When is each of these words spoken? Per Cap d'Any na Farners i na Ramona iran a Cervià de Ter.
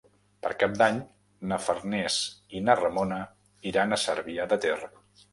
Per 0.43 0.51
Cap 0.61 0.71
d'Any 0.77 0.95
na 1.51 1.59
Farners 1.65 2.15
i 2.59 2.61
na 2.69 2.75
Ramona 2.79 3.19
iran 3.73 3.93
a 3.93 3.99
Cervià 4.05 4.49
de 4.55 4.59
Ter. 4.65 4.79